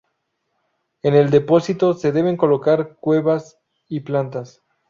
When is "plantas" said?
3.99-4.63